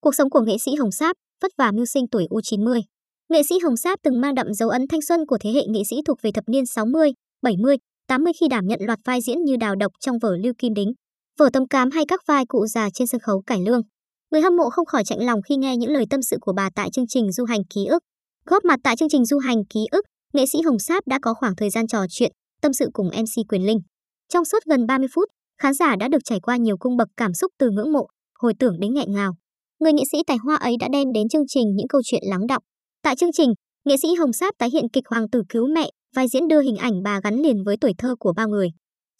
Cuộc 0.00 0.14
sống 0.14 0.30
của 0.30 0.40
nghệ 0.40 0.58
sĩ 0.58 0.74
Hồng 0.74 0.92
Sáp 0.92 1.16
vất 1.42 1.52
vả 1.58 1.72
mưu 1.72 1.86
sinh 1.86 2.08
tuổi 2.08 2.26
U90. 2.30 2.80
Nghệ 3.28 3.42
sĩ 3.42 3.58
Hồng 3.58 3.76
Sáp 3.76 3.98
từng 4.02 4.20
mang 4.20 4.34
đậm 4.34 4.54
dấu 4.54 4.68
ấn 4.68 4.88
thanh 4.88 5.02
xuân 5.02 5.26
của 5.26 5.38
thế 5.40 5.50
hệ 5.50 5.66
nghệ 5.66 5.80
sĩ 5.90 5.96
thuộc 6.06 6.18
về 6.22 6.30
thập 6.34 6.44
niên 6.48 6.66
60, 6.66 7.12
70, 7.42 7.76
80 8.08 8.32
khi 8.40 8.48
đảm 8.48 8.66
nhận 8.66 8.80
loạt 8.82 8.98
vai 9.04 9.20
diễn 9.20 9.44
như 9.44 9.56
Đào 9.56 9.74
Độc 9.76 9.92
trong 10.00 10.18
vở 10.18 10.36
Lưu 10.36 10.52
Kim 10.58 10.74
Đính, 10.74 10.92
vở 11.38 11.48
Tâm 11.52 11.68
Cám 11.68 11.90
hay 11.90 12.04
các 12.08 12.20
vai 12.26 12.44
cụ 12.48 12.66
già 12.66 12.88
trên 12.94 13.06
sân 13.06 13.20
khấu 13.20 13.42
cải 13.46 13.60
lương. 13.66 13.82
Người 14.30 14.40
hâm 14.40 14.56
mộ 14.56 14.70
không 14.70 14.86
khỏi 14.86 15.04
chạnh 15.04 15.26
lòng 15.26 15.42
khi 15.42 15.56
nghe 15.56 15.76
những 15.76 15.90
lời 15.90 16.04
tâm 16.10 16.22
sự 16.22 16.36
của 16.40 16.52
bà 16.52 16.70
tại 16.74 16.90
chương 16.92 17.06
trình 17.08 17.32
Du 17.32 17.44
hành 17.44 17.60
ký 17.74 17.86
ức. 17.86 18.02
Góp 18.46 18.64
mặt 18.64 18.80
tại 18.84 18.96
chương 18.96 19.08
trình 19.08 19.24
Du 19.24 19.38
hành 19.38 19.64
ký 19.70 19.86
ức, 19.90 20.04
nghệ 20.32 20.44
sĩ 20.46 20.62
Hồng 20.62 20.78
Sáp 20.78 21.06
đã 21.06 21.18
có 21.22 21.34
khoảng 21.34 21.56
thời 21.56 21.70
gian 21.70 21.86
trò 21.86 22.04
chuyện, 22.10 22.32
tâm 22.62 22.72
sự 22.72 22.88
cùng 22.92 23.06
MC 23.06 23.48
Quyền 23.48 23.66
Linh. 23.66 23.80
Trong 24.28 24.44
suốt 24.44 24.58
gần 24.66 24.86
30 24.86 25.08
phút, 25.14 25.28
khán 25.62 25.74
giả 25.74 25.96
đã 25.96 26.08
được 26.08 26.24
trải 26.24 26.40
qua 26.40 26.56
nhiều 26.56 26.76
cung 26.76 26.96
bậc 26.96 27.08
cảm 27.16 27.34
xúc 27.34 27.52
từ 27.58 27.70
ngưỡng 27.70 27.92
mộ, 27.92 28.06
hồi 28.38 28.54
tưởng 28.58 28.80
đến 28.80 28.94
nghẹn 28.94 29.12
ngào. 29.12 29.34
Người 29.80 29.92
nghệ 29.92 30.02
sĩ 30.12 30.18
tài 30.26 30.36
hoa 30.36 30.56
ấy 30.56 30.76
đã 30.80 30.88
đem 30.92 31.12
đến 31.14 31.28
chương 31.28 31.46
trình 31.48 31.76
những 31.76 31.88
câu 31.88 32.00
chuyện 32.04 32.22
lắng 32.24 32.46
đọng. 32.46 32.62
Tại 33.02 33.16
chương 33.16 33.32
trình, 33.32 33.52
nghệ 33.84 33.96
sĩ 34.02 34.14
Hồng 34.14 34.32
Sáp 34.32 34.54
tái 34.58 34.68
hiện 34.72 34.84
kịch 34.92 35.04
Hoàng 35.10 35.30
tử 35.30 35.42
cứu 35.48 35.68
mẹ, 35.74 35.90
vai 36.16 36.28
diễn 36.28 36.48
đưa 36.48 36.60
hình 36.60 36.76
ảnh 36.76 37.02
bà 37.02 37.20
gắn 37.24 37.34
liền 37.34 37.64
với 37.64 37.76
tuổi 37.80 37.92
thơ 37.98 38.14
của 38.18 38.32
bao 38.36 38.48
người. 38.48 38.68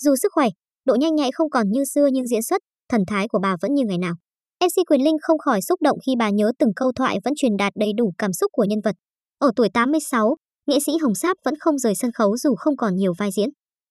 Dù 0.03 0.15
sức 0.23 0.33
khỏe, 0.33 0.49
độ 0.85 0.95
nhanh 0.95 1.15
nhạy 1.15 1.31
không 1.33 1.51
còn 1.51 1.71
như 1.71 1.85
xưa 1.95 2.07
nhưng 2.13 2.27
diễn 2.27 2.43
xuất, 2.43 2.63
thần 2.89 3.01
thái 3.07 3.29
của 3.29 3.39
bà 3.43 3.57
vẫn 3.63 3.75
như 3.75 3.85
ngày 3.85 3.99
nào. 3.99 4.15
MC 4.65 4.89
Quyền 4.91 5.05
Linh 5.05 5.17
không 5.23 5.39
khỏi 5.39 5.63
xúc 5.63 5.83
động 5.83 5.99
khi 6.07 6.13
bà 6.19 6.31
nhớ 6.31 6.53
từng 6.59 6.71
câu 6.77 6.93
thoại 6.93 7.19
vẫn 7.25 7.35
truyền 7.37 7.57
đạt 7.57 7.73
đầy 7.77 7.93
đủ 7.97 8.13
cảm 8.19 8.33
xúc 8.33 8.53
của 8.53 8.65
nhân 8.65 8.81
vật. 8.85 8.95
Ở 9.39 9.51
tuổi 9.57 9.69
86, 9.75 10.37
nghệ 10.67 10.79
sĩ 10.87 10.93
Hồng 11.03 11.15
Sáp 11.15 11.37
vẫn 11.45 11.55
không 11.61 11.79
rời 11.79 11.95
sân 11.95 12.13
khấu 12.13 12.37
dù 12.37 12.55
không 12.55 12.77
còn 12.77 12.97
nhiều 12.97 13.13
vai 13.19 13.31
diễn. 13.37 13.49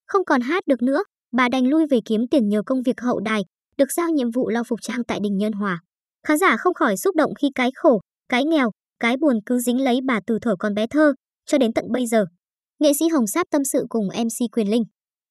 Không 0.07 0.26
còn 0.26 0.41
hát 0.41 0.67
được 0.67 0.81
nữa, 0.81 1.04
bà 1.31 1.49
đành 1.49 1.67
lui 1.67 1.85
về 1.90 1.99
kiếm 2.05 2.27
tiền 2.31 2.49
nhờ 2.49 2.62
công 2.65 2.81
việc 2.81 3.01
hậu 3.01 3.20
đài, 3.20 3.41
được 3.77 3.91
giao 3.98 4.09
nhiệm 4.09 4.31
vụ 4.31 4.49
lau 4.49 4.63
phục 4.63 4.79
trang 4.81 5.04
tại 5.07 5.20
đình 5.23 5.38
Nhân 5.38 5.51
Hòa. 5.51 5.81
Khán 6.27 6.37
giả 6.37 6.57
không 6.57 6.73
khỏi 6.73 6.97
xúc 6.97 7.15
động 7.15 7.33
khi 7.41 7.47
cái 7.55 7.71
khổ, 7.75 7.99
cái 8.29 8.45
nghèo, 8.45 8.71
cái 8.99 9.17
buồn 9.17 9.39
cứ 9.45 9.59
dính 9.59 9.81
lấy 9.81 9.99
bà 10.07 10.19
từ 10.27 10.39
thở 10.41 10.55
còn 10.59 10.73
bé 10.73 10.87
thơ 10.87 11.13
cho 11.45 11.57
đến 11.57 11.73
tận 11.73 11.85
bây 11.91 12.07
giờ. 12.07 12.26
Nghệ 12.79 12.91
sĩ 12.99 13.07
Hồng 13.07 13.27
Sáp 13.27 13.48
tâm 13.51 13.63
sự 13.63 13.85
cùng 13.89 14.07
MC 14.07 14.51
Quyền 14.51 14.70
Linh. 14.71 14.84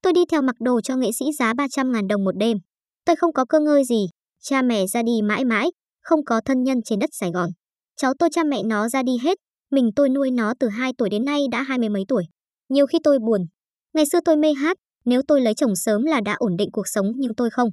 Tôi 0.03 0.13
đi 0.13 0.21
theo 0.31 0.43
mặc 0.43 0.57
đồ 0.61 0.81
cho 0.81 0.97
nghệ 0.97 1.11
sĩ 1.19 1.25
giá 1.39 1.55
300 1.55 1.93
ngàn 1.93 2.09
đồng 2.09 2.25
một 2.25 2.37
đêm. 2.39 2.59
Tôi 3.05 3.17
không 3.17 3.33
có 3.33 3.45
cơ 3.49 3.61
ngơi 3.61 3.85
gì, 3.85 4.07
cha 4.43 4.63
mẹ 4.63 4.87
ra 4.87 5.03
đi 5.03 5.23
mãi 5.23 5.45
mãi, 5.45 5.71
không 6.03 6.25
có 6.25 6.41
thân 6.45 6.63
nhân 6.63 6.83
trên 6.85 6.99
đất 6.99 7.11
Sài 7.13 7.31
Gòn. 7.31 7.51
Cháu 7.97 8.13
tôi 8.19 8.29
cha 8.33 8.45
mẹ 8.45 8.63
nó 8.63 8.89
ra 8.89 9.03
đi 9.03 9.13
hết, 9.23 9.39
mình 9.71 9.91
tôi 9.97 10.09
nuôi 10.09 10.31
nó 10.31 10.55
từ 10.61 10.69
2 10.69 10.93
tuổi 10.99 11.11
đến 11.11 11.25
nay 11.25 11.45
đã 11.51 11.63
hai 11.63 11.79
mươi 11.79 11.89
mấy 11.89 12.05
tuổi. 12.09 12.25
Nhiều 12.69 12.87
khi 12.87 12.99
tôi 13.05 13.19
buồn. 13.19 13.47
Ngày 13.95 14.05
xưa 14.13 14.19
tôi 14.25 14.37
mê 14.37 14.53
hát, 14.53 14.77
nếu 15.05 15.23
tôi 15.29 15.41
lấy 15.41 15.55
chồng 15.55 15.77
sớm 15.77 16.03
là 16.03 16.21
đã 16.25 16.35
ổn 16.39 16.57
định 16.57 16.69
cuộc 16.73 16.89
sống 16.89 17.13
nhưng 17.17 17.35
tôi 17.35 17.51
không. 17.51 17.69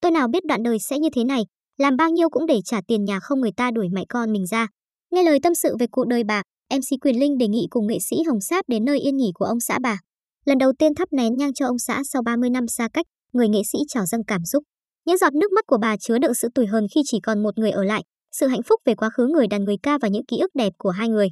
Tôi 0.00 0.12
nào 0.12 0.28
biết 0.28 0.44
đoạn 0.44 0.62
đời 0.62 0.78
sẽ 0.78 0.98
như 0.98 1.08
thế 1.12 1.24
này, 1.24 1.42
làm 1.80 1.96
bao 1.96 2.10
nhiêu 2.10 2.28
cũng 2.30 2.46
để 2.46 2.60
trả 2.64 2.80
tiền 2.86 3.04
nhà 3.04 3.20
không 3.20 3.40
người 3.40 3.52
ta 3.56 3.70
đuổi 3.70 3.88
mẹ 3.92 4.04
con 4.08 4.32
mình 4.32 4.46
ra. 4.46 4.66
Nghe 5.10 5.22
lời 5.22 5.38
tâm 5.42 5.54
sự 5.54 5.76
về 5.80 5.86
cuộc 5.90 6.06
đời 6.06 6.24
bà, 6.24 6.42
MC 6.74 7.00
Quyền 7.00 7.20
Linh 7.20 7.38
đề 7.38 7.48
nghị 7.48 7.66
cùng 7.70 7.86
nghệ 7.86 7.98
sĩ 8.10 8.16
Hồng 8.28 8.40
Sáp 8.40 8.68
đến 8.68 8.84
nơi 8.84 9.00
yên 9.00 9.16
nghỉ 9.16 9.30
của 9.34 9.44
ông 9.44 9.60
xã 9.60 9.78
bà. 9.82 9.98
Lần 10.44 10.58
đầu 10.58 10.72
tiên 10.78 10.94
thắp 10.94 11.08
nén 11.12 11.36
nhang 11.36 11.54
cho 11.54 11.66
ông 11.66 11.78
xã 11.78 12.02
sau 12.04 12.22
30 12.22 12.50
năm 12.50 12.68
xa 12.68 12.88
cách, 12.92 13.06
người 13.32 13.48
nghệ 13.48 13.60
sĩ 13.72 13.78
trào 13.88 14.06
dâng 14.06 14.24
cảm 14.26 14.44
xúc. 14.44 14.62
Những 15.06 15.18
giọt 15.18 15.34
nước 15.34 15.52
mắt 15.52 15.66
của 15.66 15.78
bà 15.80 15.96
chứa 15.96 16.18
đựng 16.18 16.34
sự 16.34 16.48
tủi 16.54 16.66
hờn 16.66 16.86
khi 16.94 17.00
chỉ 17.04 17.20
còn 17.20 17.42
một 17.42 17.58
người 17.58 17.70
ở 17.70 17.84
lại, 17.84 18.02
sự 18.32 18.46
hạnh 18.46 18.62
phúc 18.62 18.80
về 18.84 18.94
quá 18.94 19.10
khứ 19.10 19.26
người 19.26 19.46
đàn 19.46 19.64
người 19.64 19.76
ca 19.82 19.98
và 20.02 20.08
những 20.08 20.26
ký 20.26 20.38
ức 20.38 20.50
đẹp 20.54 20.72
của 20.78 20.90
hai 20.90 21.08
người. 21.08 21.28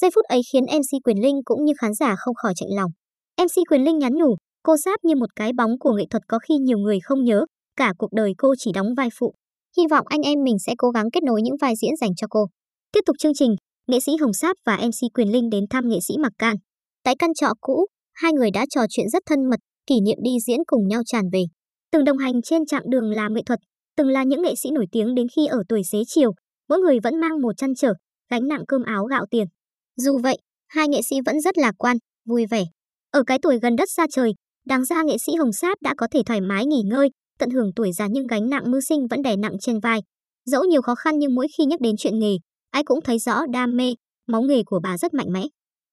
Giây 0.00 0.10
phút 0.14 0.24
ấy 0.24 0.40
khiến 0.52 0.64
MC 0.64 1.04
Quyền 1.04 1.22
Linh 1.22 1.40
cũng 1.44 1.64
như 1.64 1.72
khán 1.78 1.94
giả 1.94 2.14
không 2.18 2.34
khỏi 2.34 2.52
chạnh 2.56 2.68
lòng. 2.76 2.90
MC 3.42 3.70
Quyền 3.70 3.84
Linh 3.84 3.98
nhắn 3.98 4.12
nhủ, 4.14 4.36
cô 4.62 4.76
Sáp 4.84 5.04
như 5.04 5.16
một 5.16 5.36
cái 5.36 5.52
bóng 5.52 5.78
của 5.78 5.92
nghệ 5.92 6.04
thuật 6.10 6.22
có 6.28 6.38
khi 6.38 6.54
nhiều 6.58 6.78
người 6.78 6.98
không 7.02 7.24
nhớ, 7.24 7.44
cả 7.76 7.92
cuộc 7.98 8.12
đời 8.12 8.34
cô 8.38 8.54
chỉ 8.58 8.72
đóng 8.74 8.94
vai 8.96 9.08
phụ. 9.18 9.34
Hy 9.76 9.82
vọng 9.90 10.06
anh 10.08 10.20
em 10.20 10.38
mình 10.44 10.58
sẽ 10.66 10.74
cố 10.78 10.90
gắng 10.90 11.10
kết 11.12 11.22
nối 11.22 11.42
những 11.42 11.56
vai 11.60 11.74
diễn 11.82 11.96
dành 12.00 12.14
cho 12.16 12.26
cô. 12.30 12.46
Tiếp 12.92 13.00
tục 13.06 13.16
chương 13.18 13.34
trình, 13.34 13.54
nghệ 13.88 14.00
sĩ 14.00 14.12
Hồng 14.20 14.32
Sáp 14.32 14.56
và 14.66 14.76
MC 14.76 15.14
Quyền 15.14 15.32
Linh 15.32 15.50
đến 15.50 15.64
thăm 15.70 15.88
nghệ 15.88 15.98
sĩ 16.08 16.14
Mặc 16.18 16.32
Can. 16.38 16.56
Tại 17.04 17.14
căn 17.18 17.34
trọ 17.34 17.52
cũ, 17.60 17.86
hai 18.14 18.32
người 18.32 18.50
đã 18.50 18.66
trò 18.70 18.80
chuyện 18.90 19.08
rất 19.08 19.22
thân 19.26 19.50
mật, 19.50 19.60
kỷ 19.86 20.00
niệm 20.00 20.18
đi 20.22 20.30
diễn 20.46 20.60
cùng 20.66 20.88
nhau 20.88 21.02
tràn 21.06 21.24
về. 21.32 21.42
Từng 21.92 22.04
đồng 22.04 22.18
hành 22.18 22.42
trên 22.42 22.66
chặng 22.66 22.90
đường 22.90 23.10
làm 23.10 23.34
nghệ 23.34 23.42
thuật, 23.46 23.58
từng 23.96 24.08
là 24.08 24.22
những 24.24 24.42
nghệ 24.42 24.54
sĩ 24.54 24.70
nổi 24.70 24.86
tiếng 24.92 25.14
đến 25.14 25.26
khi 25.36 25.46
ở 25.46 25.62
tuổi 25.68 25.82
xế 25.92 25.98
chiều, 26.06 26.32
mỗi 26.68 26.78
người 26.78 27.00
vẫn 27.00 27.20
mang 27.20 27.40
một 27.42 27.56
chăn 27.56 27.74
trở, 27.74 27.94
gánh 28.30 28.48
nặng 28.48 28.62
cơm 28.68 28.82
áo 28.82 29.04
gạo 29.04 29.26
tiền. 29.30 29.46
Dù 29.96 30.18
vậy, 30.22 30.38
hai 30.68 30.88
nghệ 30.88 31.02
sĩ 31.02 31.16
vẫn 31.26 31.40
rất 31.40 31.58
lạc 31.58 31.74
quan, 31.78 31.96
vui 32.28 32.46
vẻ. 32.50 32.64
Ở 33.10 33.22
cái 33.26 33.38
tuổi 33.42 33.58
gần 33.62 33.76
đất 33.76 33.90
xa 33.90 34.06
trời, 34.10 34.32
đáng 34.66 34.84
ra 34.84 35.02
nghệ 35.02 35.18
sĩ 35.18 35.34
Hồng 35.34 35.52
Sáp 35.52 35.82
đã 35.82 35.94
có 35.96 36.06
thể 36.12 36.22
thoải 36.26 36.40
mái 36.40 36.66
nghỉ 36.66 36.82
ngơi, 36.84 37.10
tận 37.40 37.50
hưởng 37.50 37.70
tuổi 37.76 37.92
già 37.92 38.06
nhưng 38.10 38.26
gánh 38.26 38.50
nặng 38.50 38.70
mưu 38.70 38.80
sinh 38.80 39.06
vẫn 39.10 39.22
đè 39.22 39.36
nặng 39.36 39.56
trên 39.60 39.80
vai. 39.80 40.00
Dẫu 40.44 40.64
nhiều 40.64 40.82
khó 40.82 40.94
khăn 40.94 41.18
nhưng 41.18 41.34
mỗi 41.34 41.46
khi 41.58 41.64
nhắc 41.64 41.80
đến 41.80 41.94
chuyện 41.98 42.18
nghề, 42.18 42.36
ai 42.70 42.84
cũng 42.84 43.00
thấy 43.04 43.18
rõ 43.18 43.46
đam 43.52 43.76
mê, 43.76 43.94
máu 44.26 44.42
nghề 44.42 44.62
của 44.66 44.80
bà 44.82 44.98
rất 44.98 45.14
mạnh 45.14 45.32
mẽ. 45.32 45.42